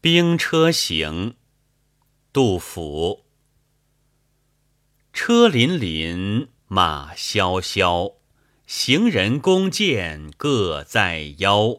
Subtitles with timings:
[0.00, 1.34] 兵车行，
[2.32, 3.24] 杜甫。
[5.12, 8.12] 车辚辚，马萧萧，
[8.64, 11.78] 行人弓箭各在腰。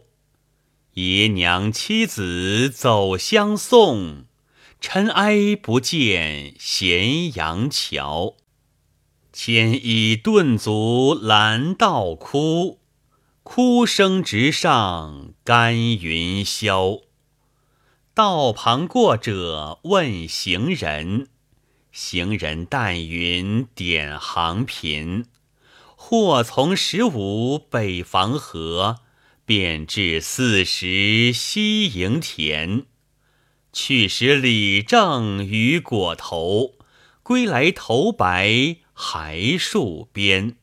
[0.96, 4.26] 爷娘妻子走相送，
[4.82, 8.36] 尘埃不见咸阳桥。
[9.32, 12.82] 牵衣顿足拦道哭，
[13.44, 17.04] 哭声直上干云霄。
[18.20, 21.30] 道旁过者问行人，
[21.94, 25.24] 行人但云点行频。
[25.96, 28.98] 或从十五北防河，
[29.46, 32.84] 便至四十西营田。
[33.72, 36.74] 去时李正与裹头，
[37.24, 40.58] 归来头白还戍边。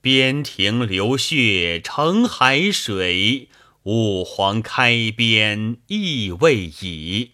[0.00, 3.48] 边庭流血成海水。
[3.90, 7.30] 吾皇开边意未已，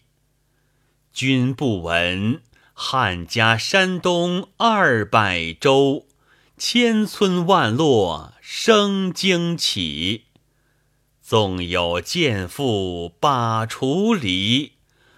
[1.12, 6.06] 君不闻汉家山东二百州，
[6.56, 10.20] 千村万落生荆杞。
[11.20, 14.74] 纵有剑妇把锄犁，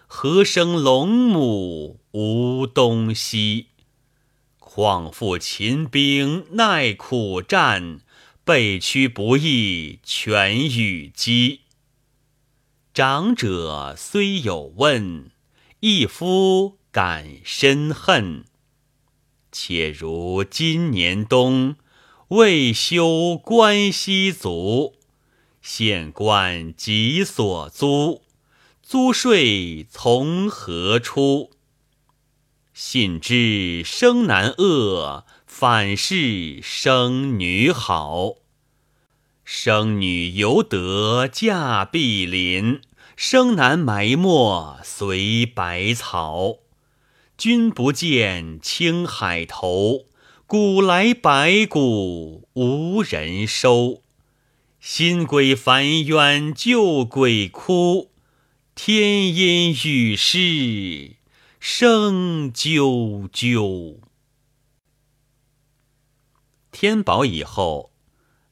[0.07, 3.67] 何生龙母无东西？
[4.59, 8.01] 况复秦兵耐苦战。
[8.47, 11.63] 备屈不易全与鸡。
[12.95, 15.33] 长者虽有问，
[15.81, 18.45] 一夫敢深恨。
[19.51, 21.75] 且如今年冬，
[22.29, 24.95] 未休关西卒，
[25.61, 28.23] 县官急所租，
[28.81, 31.51] 租税从何出？
[32.73, 35.27] 信知生男恶。
[35.59, 38.35] 反是生女好，
[39.43, 42.83] 生女犹得嫁碧林，
[43.17, 46.59] 生男埋没随百草。
[47.39, 50.05] 君不见青海头，
[50.47, 54.03] 古来白骨无人收。
[54.79, 58.11] 新鬼烦冤旧鬼哭，
[58.75, 61.17] 天阴雨湿
[61.59, 64.06] 声啾啾。
[66.79, 67.95] 天宝以后，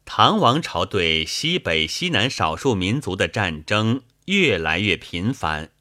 [0.07, 5.73] 唐王朝对西北、西南少数民族的战争越来越频繁。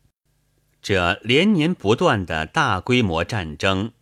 [0.82, 3.94] 这连年不断的大规模战争，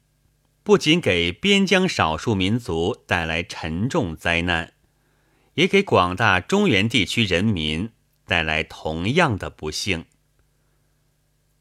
[0.63, 4.73] 不仅给边疆少数民族带来沉重灾难，
[5.53, 7.91] 也给广大中原地区人民
[8.25, 10.05] 带来同样的不幸。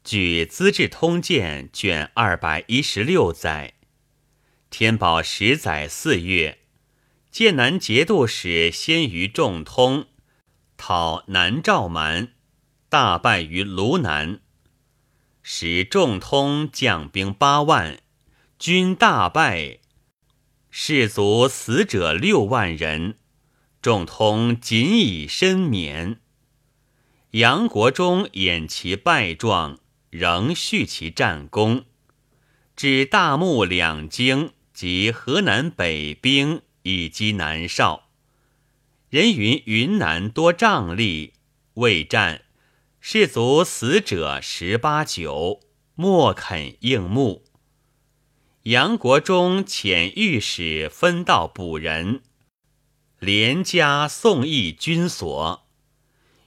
[0.03, 3.75] 据《资治通鉴》卷二百一十六载，
[4.71, 6.57] 天宝十载四月。
[7.31, 10.07] 剑南节度使先于仲通
[10.75, 12.33] 讨南诏蛮，
[12.89, 14.41] 大败于卢南，
[15.41, 17.99] 使仲通将兵八万，
[18.59, 19.79] 军大败，
[20.69, 23.17] 士卒死者六万人。
[23.81, 26.19] 仲通仅以身免。
[27.31, 29.79] 杨国忠掩其败状，
[30.11, 31.85] 仍续其战功，
[32.75, 36.61] 至大木两京及河南北兵。
[36.83, 38.09] 以击南少，
[39.09, 41.33] 人云云南多瘴疠，
[41.75, 42.43] 未战，
[42.99, 45.61] 士卒死者十八九，
[45.95, 47.43] 莫肯应募。
[48.63, 52.21] 杨国忠遣御史分道补人，
[53.19, 55.67] 连加宋义军所。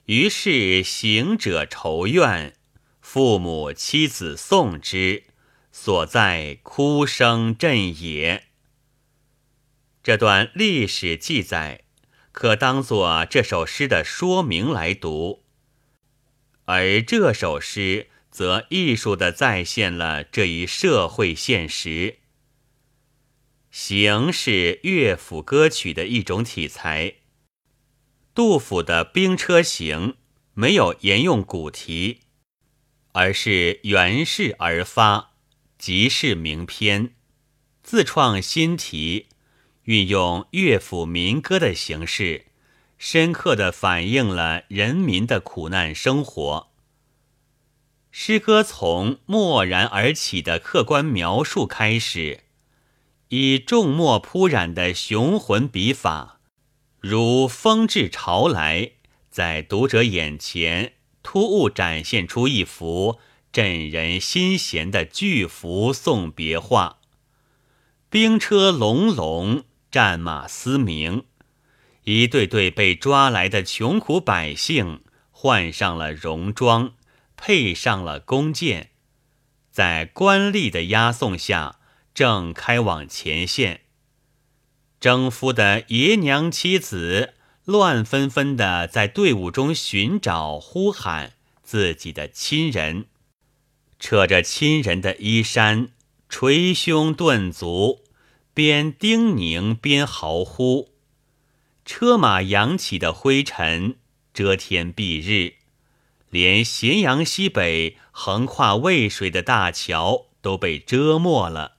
[0.06, 2.54] 于是行者仇怨，
[3.00, 5.24] 父母妻子送之，
[5.72, 8.44] 所在哭声震也。
[10.04, 11.84] 这段历史记载
[12.30, 15.46] 可当作这首诗的说明来读，
[16.66, 22.18] 而这首诗则艺术地再现了这一社会现实。
[23.70, 27.14] 行是乐府歌曲的一种体裁，
[28.34, 30.08] 杜甫的《兵车行》
[30.52, 32.20] 没有沿用古题，
[33.12, 35.32] 而是原式而发，
[35.78, 37.14] 即是名篇，
[37.82, 39.28] 自创新题。
[39.84, 42.46] 运用乐府民歌的形式，
[42.96, 46.70] 深刻地反映了人民的苦难生活。
[48.10, 52.44] 诗歌从默然而起的客观描述开始，
[53.28, 56.40] 以重墨铺染的雄浑笔法，
[57.00, 58.92] 如风至潮来，
[59.28, 63.18] 在读者眼前突兀展现出一幅
[63.52, 67.00] 震人心弦的巨幅送别画。
[68.08, 69.64] 兵车隆隆。
[69.94, 71.22] 战马嘶鸣，
[72.02, 76.94] 一对对被抓来的穷苦百姓换上了戎装，
[77.36, 78.90] 配上了弓箭，
[79.70, 81.78] 在官吏的押送下，
[82.12, 83.82] 正开往前线。
[84.98, 93.06] 征夫的爷娘妻子乱纷纷的在队伍中寻找、呼喊自己的亲人，
[94.00, 95.90] 扯着亲人的衣衫，
[96.28, 98.00] 捶胸顿足，
[98.54, 100.94] 边叮咛边嚎呼。
[101.84, 103.96] 车马扬起的灰尘
[104.32, 105.56] 遮天蔽日，
[106.30, 111.76] 连咸阳西北横跨渭水的大桥都被遮没了，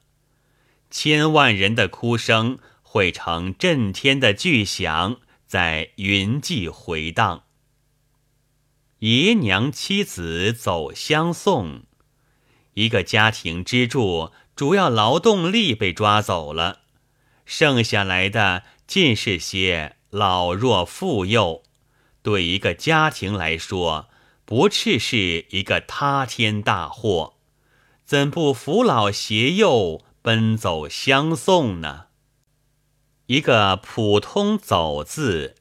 [0.91, 2.59] 千万人的哭声。
[2.87, 7.43] 汇成震天的巨响，在云际回荡。
[8.99, 11.83] 爷娘妻子走相送，
[12.75, 16.79] 一个家庭支柱、主要劳动力被抓走了，
[17.45, 21.63] 剩下来的尽是些老弱妇幼。
[22.21, 24.07] 对一个家庭来说，
[24.45, 27.35] 不啻是一个塌天大祸，
[28.05, 32.05] 怎不扶老携幼奔走相送呢？
[33.25, 35.55] 一个普通“走”字，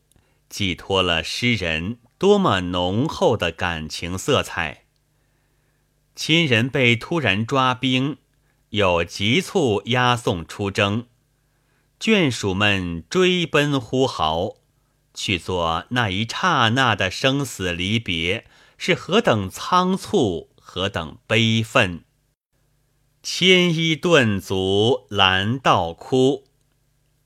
[0.49, 4.85] 寄托了诗人多么浓厚的感情色彩。
[6.15, 8.19] 亲人被突然抓兵，
[8.75, 11.07] 有急促押送出征，
[12.01, 14.57] 眷属们追奔呼号，
[15.15, 22.03] 去做那一刹那的生死离别，是何等仓促，何等悲愤！
[23.23, 26.43] 牵衣顿足拦道哭。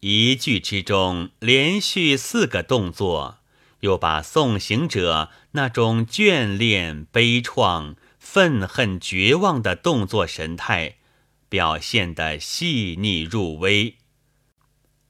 [0.01, 3.39] 一句之中连续四个动作，
[3.81, 10.97] 又把送行者那种眷恋、悲怆、愤恨、绝望的动作神态
[11.49, 13.97] 表现得细腻入微。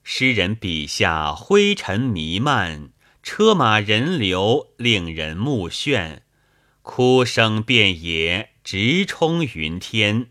[0.03, 2.91] 诗人笔下灰尘弥漫，
[3.23, 6.21] 车马人流令人目眩，
[6.83, 10.31] 哭声遍野，直冲云天，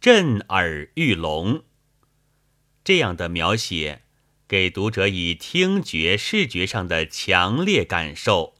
[0.00, 1.62] 震耳欲聋。
[2.82, 4.02] 这样的描写，
[4.48, 8.54] 给读者以听觉、视觉上的强烈感受，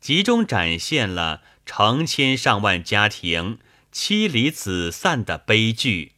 [0.00, 3.58] 集中展现了成千上万家庭
[3.90, 6.12] 妻离子散的悲剧，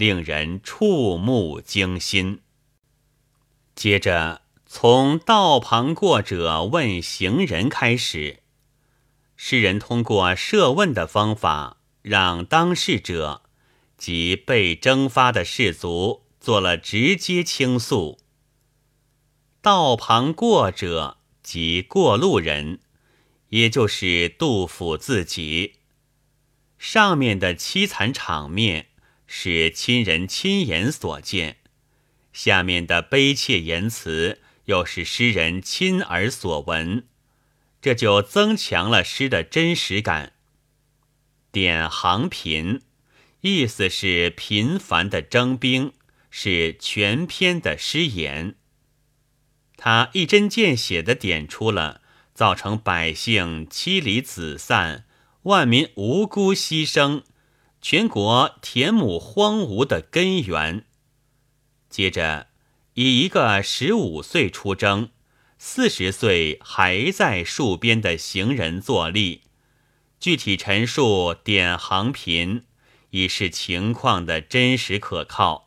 [0.00, 2.40] 令人触目惊心。
[3.74, 8.38] 接着，从道旁过者问行人开始，
[9.36, 13.42] 诗人通过设问的方法，让当事者
[13.98, 16.22] 及被征发的士卒。
[16.40, 18.18] 做了直接倾诉。
[19.60, 22.80] 道旁过者即过路人，
[23.50, 25.74] 也就是杜甫自己。
[26.78, 28.86] 上面的凄惨场面
[29.32, 31.58] 是亲人亲眼所见，
[32.32, 37.06] 下面的悲切言辞又是诗人亲耳所闻，
[37.80, 40.32] 这就增强了诗的真实感。
[41.52, 42.82] 点行贫，
[43.42, 45.92] 意思是频繁的征兵。
[46.32, 48.54] 是全篇的诗言，
[49.76, 52.02] 他一针见血地点出了
[52.34, 55.06] 造成百姓妻离子散、
[55.42, 57.24] 万民无辜牺牲、
[57.80, 60.84] 全国田亩荒芜的根源。
[61.88, 62.48] 接着，
[62.94, 65.10] 以一个十五岁出征、
[65.58, 69.42] 四十岁还在戍边的行人作例，
[70.18, 72.64] 具体陈述点行贫，
[73.10, 75.64] 以示情况的真实可靠。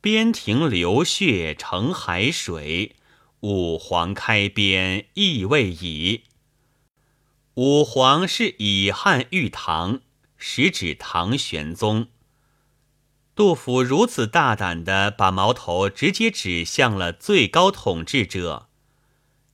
[0.00, 2.96] 边庭流血成海水，
[3.40, 6.22] 武皇开边意未已。
[7.54, 10.00] 武皇是以汉喻唐，
[10.40, 12.08] 实指唐玄宗。
[13.36, 18.68] 杜甫如此大胆地把矛头直接指向了最高统治者，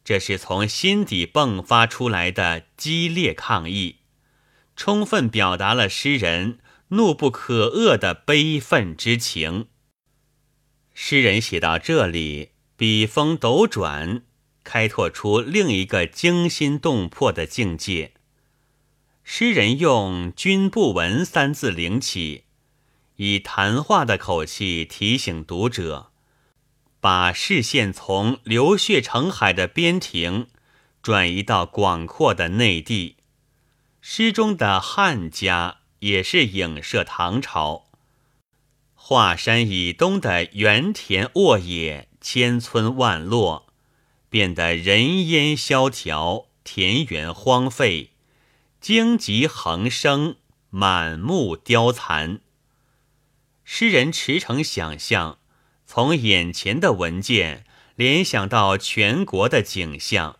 [0.02, 3.97] 这是从心底迸发出来的激烈抗议，
[4.75, 9.66] 充分表达了诗人怒不可遏的悲愤之情。
[10.95, 14.23] 诗人写到这里，笔锋斗转，
[14.64, 18.14] 开拓出另一个惊心动魄的境界。
[19.28, 22.45] 诗人用“君不闻”三字领起，
[23.16, 26.12] 以谈话的口气提醒读者，
[27.00, 30.47] 把视线从流血成海的边庭
[31.02, 33.16] 转移到广阔的内地。
[34.00, 37.87] 诗中的汉家也是影射唐朝。
[38.95, 43.66] 华山以东的原田沃野，千村万落，
[44.30, 48.12] 变得人烟萧条，田园荒废，
[48.87, 50.37] 荆棘横生，
[50.71, 52.38] 满目凋残。
[53.64, 55.40] 诗人驰骋想象，
[55.85, 57.64] 从眼前的文件
[57.97, 60.38] 联想到全国的景象，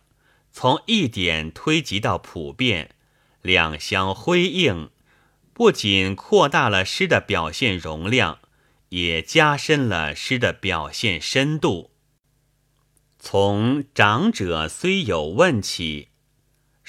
[0.53, 2.95] 从一点推及到普遍，
[3.41, 4.91] 两相辉映，
[5.51, 8.39] 不仅扩大了诗的表现容量，
[8.87, 11.91] 也加深了诗的表现深度。
[13.19, 16.07] 从长者虽有问起，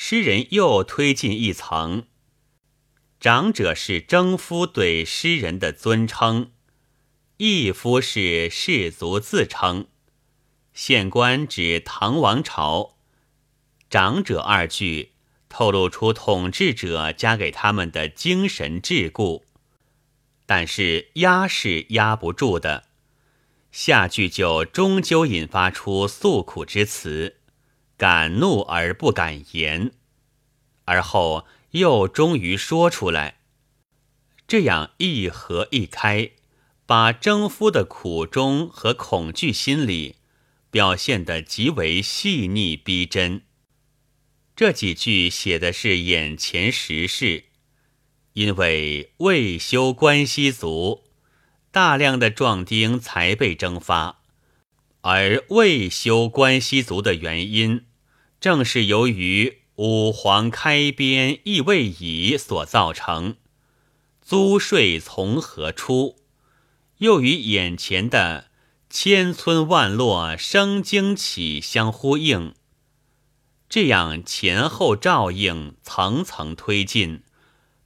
[0.01, 2.07] 诗人又推进一层。
[3.19, 6.53] 长者是征夫对诗人的尊称，
[7.39, 9.89] 义夫是士族自称，
[10.73, 12.97] 县官指唐王朝。
[13.91, 15.15] 长者二句
[15.49, 19.43] 透露出统治者加给他们的精神桎梏，
[20.47, 22.85] 但是压是压不住的。
[23.73, 27.38] 下句就终究引发出诉苦之词，
[27.99, 29.93] 敢怒而不敢言，
[30.87, 31.47] 而后。
[31.73, 33.41] 又终于说出来，
[34.47, 36.31] 这样一合一开，
[36.87, 40.17] 把征夫的苦衷和恐惧心理
[40.71, 43.43] 表现得极为细腻逼真。
[44.57, 47.45] 这几句写的是眼前时事，
[48.33, 51.05] 因为未修关西族
[51.71, 54.23] 大量的壮丁才被征发，
[55.03, 57.85] 而未修关西族的原因，
[58.41, 59.59] 正是由于。
[59.81, 63.37] 五皇开边亦未已所造成，
[64.21, 66.17] 租税从何出？
[66.97, 68.51] 又与眼前的
[68.91, 72.57] 千村万落生经起相呼应，
[73.69, 77.23] 这样前后照应，层层推进，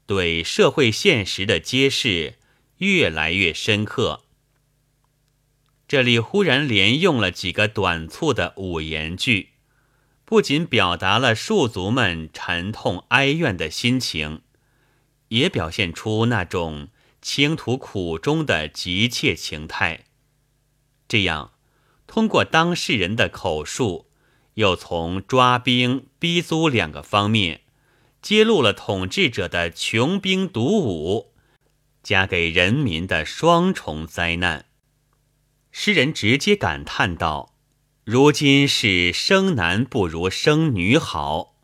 [0.06, 2.36] 对社会现实的揭示
[2.78, 4.22] 越来越深刻。
[5.86, 9.51] 这里忽然连用了几个短促的五言句。
[10.32, 14.40] 不仅表达了庶族们沉痛哀怨的心情，
[15.28, 16.88] 也表现出那种
[17.20, 20.06] 倾吐苦衷的急切情态。
[21.06, 21.52] 这样，
[22.06, 24.06] 通过当事人的口述，
[24.54, 27.60] 又从抓兵逼租两个方面，
[28.22, 31.34] 揭露了统治者的穷兵黩武，
[32.02, 34.64] 加给人民的双重灾难。
[35.70, 37.51] 诗人直接感叹道。
[38.04, 41.54] 如今是生男不如生女好，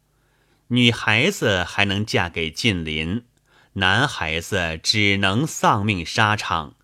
[0.69, 3.25] 女孩子还能嫁给近邻，
[3.73, 6.77] 男孩子只能丧命沙场。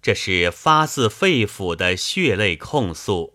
[0.00, 3.34] 这是发自肺腑的血泪控诉。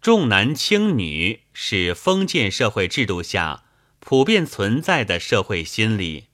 [0.00, 3.64] 重男轻女是封建社会制度下
[3.98, 6.26] 普遍存在的社会心理，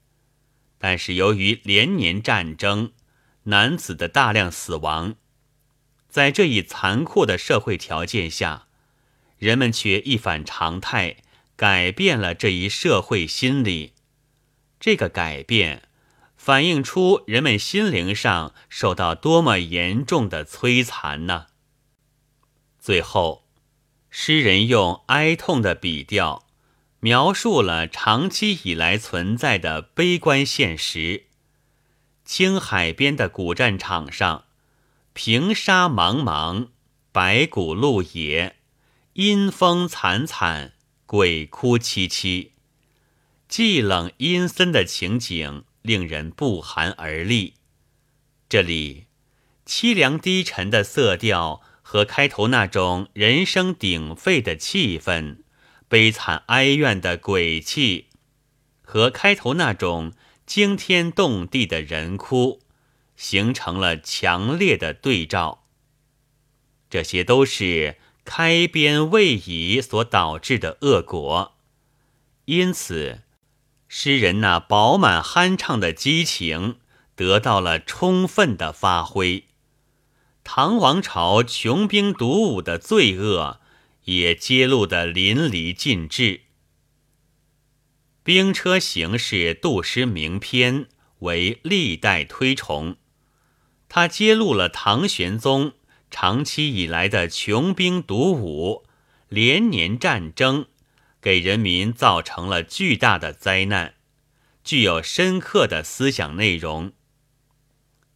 [0.76, 2.92] 但是由于连年战争，
[3.44, 5.14] 男子的大量死亡。
[6.14, 8.68] 在这一残酷的社会条件下，
[9.36, 11.16] 人们却一反常态，
[11.56, 13.94] 改变了这一社会心理。
[14.78, 15.88] 这个改变
[16.36, 21.46] 反映出人们心灵上受到多么严重的摧残呢？
[22.78, 23.48] 最后，
[24.08, 26.46] 诗人用哀痛的笔调，
[27.00, 31.24] 描述了长期以来存在的悲观现实：
[32.24, 34.44] 青海边的古战场上。
[35.14, 36.70] 平沙茫茫，
[37.12, 38.56] 白骨露野，
[39.12, 40.72] 阴风惨惨，
[41.06, 42.50] 鬼哭凄凄，
[43.48, 47.54] 寂冷阴森的情景令人不寒而栗。
[48.48, 49.04] 这里
[49.64, 55.36] 凄凉低沉的色调和开头那种人声鼎沸的气氛，
[55.88, 58.08] 悲惨哀怨的鬼气，
[58.82, 60.12] 和开头那种
[60.44, 62.63] 惊天动地的人哭。
[63.16, 65.64] 形成了强烈的对照，
[66.90, 71.56] 这些都是开边未已所导致的恶果，
[72.46, 73.22] 因此，
[73.88, 76.78] 诗人那饱满酣畅的激情
[77.14, 79.44] 得到了充分的发挥，
[80.42, 83.60] 唐王朝穷兵黩武的罪恶
[84.04, 86.42] 也揭露得淋漓尽致。
[88.22, 90.88] 兵车行是杜诗名篇，
[91.20, 92.96] 为历代推崇。
[93.94, 95.74] 他揭露了唐玄宗
[96.10, 98.84] 长期以来的穷兵黩武、
[99.28, 100.66] 连年战争，
[101.20, 103.94] 给人民造成了巨大的灾难，
[104.64, 106.92] 具有深刻的思想内容。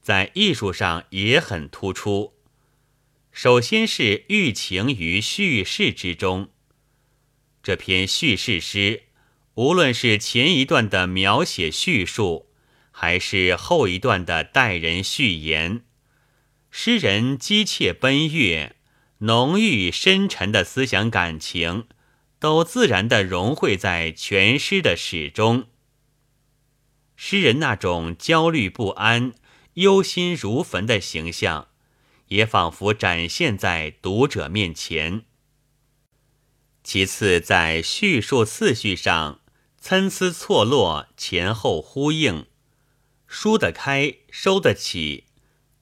[0.03, 2.35] 在艺术上也很突出。
[3.31, 6.49] 首先是寓情于叙事之中。
[7.63, 9.05] 这篇叙事诗，
[9.55, 12.48] 无论是前一段的描写叙述。
[13.01, 15.85] 还是后一段的待人序言，
[16.69, 18.75] 诗人机切奔跃、
[19.19, 21.87] 浓郁深沉的思想感情，
[22.41, 25.69] 都自然地融汇在全诗的始终。
[27.15, 29.33] 诗人那种焦虑不安、
[29.75, 31.69] 忧心如焚的形象，
[32.27, 35.23] 也仿佛展现在读者面前。
[36.83, 39.41] 其次，在叙述次序上，
[39.79, 42.47] 参差错落，前后呼应，
[43.29, 45.27] 输得开，收得起，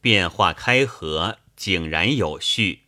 [0.02, 2.80] 变化开合，井然有序。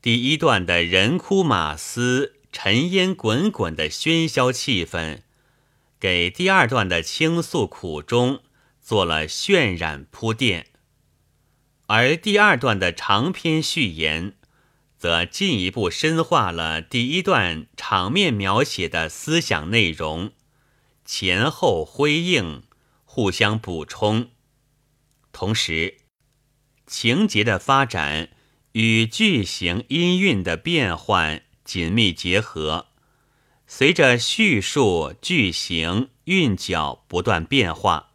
[0.00, 5.20] 第一段的人哭马嘶、尘烟滚滚的喧嚣气氛，
[6.00, 8.42] 给第二段的倾诉苦衷
[8.80, 10.66] 做了渲染铺垫，
[11.86, 14.34] 而第二段的长篇序言。
[14.98, 20.30] 则进一步深化了第一段场面描写的思想内容，
[21.04, 22.62] 前后辉映，
[23.14, 24.30] 互相补充，
[25.32, 25.98] 同时
[26.86, 28.30] 情节的发展
[28.72, 32.86] 与句型音韵的变换紧密结合，
[33.66, 38.12] 随着叙述句型韵脚不断变化，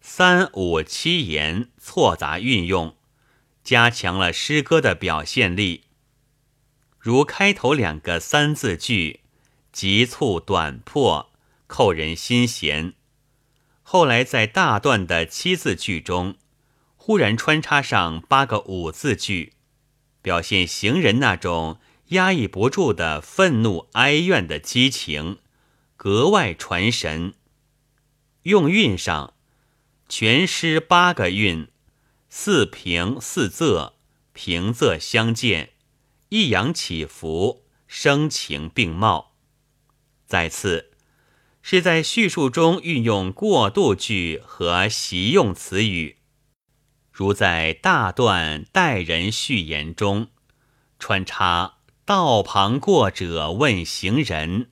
[0.00, 2.96] 三五七言错杂运用。
[3.62, 5.84] 加强了诗歌的表现力，
[6.98, 9.20] 如开头两个三字句，
[9.70, 11.30] 急促短迫，
[11.68, 12.94] 扣人心弦；
[13.92, 16.36] 后来在大段的七字句中，
[16.96, 19.52] 忽然穿插上八个五字句，
[20.22, 25.40] 表现行人那种压抑不住的愤怒哀怨的激情，
[25.98, 27.34] 格外传神。
[28.44, 29.34] 用韵上，
[30.08, 31.68] 全诗八个韵。
[32.30, 33.92] 四平四仄，
[34.32, 35.68] 平仄相间，
[36.30, 39.34] 抑扬起伏，声情并茂。
[40.26, 40.91] 再次，
[41.62, 46.16] 是在叙述中运用过渡句和习用词语，
[47.10, 50.28] 如在大段待人序言中，
[50.98, 54.70] 穿插道旁过者问行人，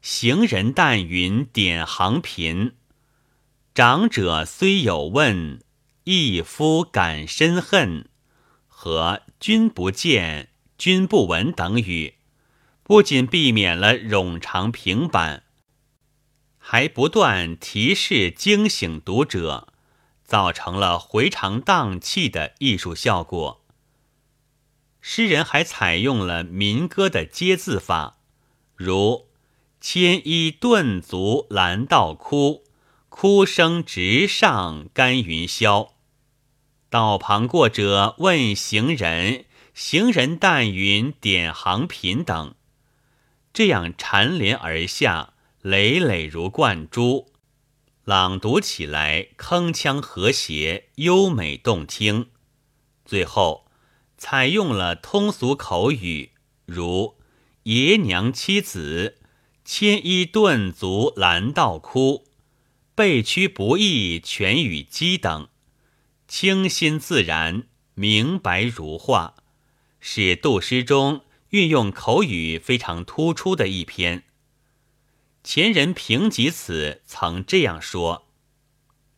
[0.00, 2.72] 行人但云点行频，
[3.74, 5.60] 长者虽有问。
[6.04, 8.08] 一夫感深恨
[8.66, 12.14] 和君不见、君不闻等语，
[12.82, 15.41] 不仅避免了冗长平板，
[16.72, 19.68] 还不断提示惊醒读者，
[20.24, 23.62] 造成了回肠荡气的艺术效果。
[25.02, 28.16] 诗人还采用了民歌的接字法，
[28.74, 29.26] 如
[29.82, 32.64] “牵衣顿足拦道哭”。
[33.10, 35.90] 哭声直上干云霄，
[36.88, 42.54] 道旁过者问行人，行人但云点行频等，
[43.52, 45.31] 这样缠连而下，
[45.62, 47.30] 累累如贯珠，
[48.04, 52.30] 朗读起来铿锵和谐，优美动听。
[53.04, 53.66] 最后
[54.18, 56.32] 采用了通俗口语，
[56.66, 57.16] 如
[57.62, 59.18] 爷娘妻子
[59.64, 62.24] 牵衣顿足拦道哭。
[62.96, 65.48] 背屈不易全与机等，
[66.26, 69.36] 清新自然，明白如画，
[70.00, 71.20] 是杜诗中
[71.50, 74.24] 运用口语非常突出的一篇。
[75.44, 78.28] 前人评及此曾这样说：“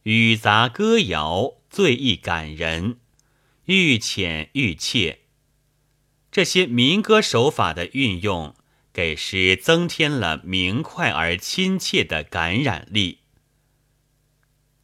[0.04, 2.98] 语杂歌谣，最易感人，
[3.66, 5.20] 愈浅愈切。”
[6.32, 8.56] 这些民歌手法的运用，
[8.92, 13.20] 给诗增添了明快而亲切的感染力。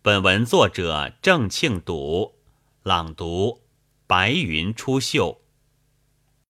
[0.01, 2.37] 本文作者郑庆笃
[2.83, 3.63] 朗读，
[4.07, 5.40] 白云出岫。